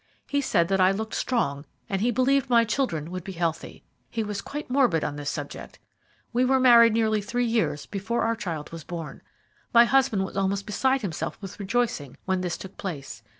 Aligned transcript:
He 0.27 0.41
said 0.41 0.67
that 0.69 0.81
I 0.81 0.89
looked 0.91 1.13
strong, 1.13 1.63
and 1.87 2.01
he 2.01 2.09
believed 2.09 2.49
my 2.49 2.63
children 2.65 3.11
would 3.11 3.23
be 3.23 3.33
healthy. 3.33 3.83
He 4.09 4.23
was 4.23 4.41
quite 4.41 4.67
morbid 4.67 5.03
on 5.03 5.15
this 5.15 5.29
subject. 5.29 5.77
We 6.33 6.43
were 6.43 6.59
married 6.59 6.93
nearly 6.93 7.21
three 7.21 7.45
years 7.45 7.85
before 7.85 8.23
our 8.23 8.35
child 8.35 8.71
was 8.71 8.83
born. 8.83 9.21
My 9.75 9.85
husband 9.85 10.25
was 10.25 10.35
almost 10.35 10.65
beside 10.65 11.03
himself 11.03 11.37
with 11.39 11.59
rejoicing 11.59 12.17
when 12.25 12.41
this 12.41 12.57
took 12.57 12.77
place. 12.77 13.21